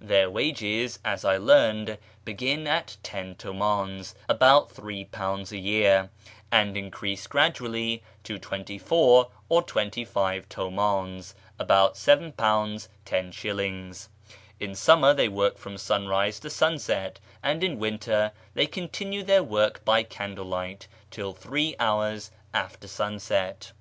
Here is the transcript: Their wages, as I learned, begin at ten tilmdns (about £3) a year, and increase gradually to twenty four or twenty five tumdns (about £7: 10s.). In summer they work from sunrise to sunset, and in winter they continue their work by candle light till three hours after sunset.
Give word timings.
Their 0.00 0.30
wages, 0.30 0.98
as 1.04 1.26
I 1.26 1.36
learned, 1.36 1.98
begin 2.24 2.66
at 2.66 2.96
ten 3.02 3.34
tilmdns 3.34 4.14
(about 4.30 4.70
£3) 4.70 5.52
a 5.52 5.58
year, 5.58 6.08
and 6.50 6.74
increase 6.74 7.26
gradually 7.26 8.02
to 8.22 8.38
twenty 8.38 8.78
four 8.78 9.28
or 9.50 9.62
twenty 9.62 10.02
five 10.06 10.48
tumdns 10.48 11.34
(about 11.58 11.96
£7: 11.96 12.32
10s.). 13.04 14.08
In 14.58 14.74
summer 14.74 15.12
they 15.12 15.28
work 15.28 15.58
from 15.58 15.76
sunrise 15.76 16.40
to 16.40 16.48
sunset, 16.48 17.20
and 17.42 17.62
in 17.62 17.78
winter 17.78 18.32
they 18.54 18.66
continue 18.66 19.22
their 19.22 19.42
work 19.42 19.84
by 19.84 20.02
candle 20.02 20.46
light 20.46 20.88
till 21.10 21.34
three 21.34 21.76
hours 21.78 22.30
after 22.54 22.88
sunset. 22.88 23.72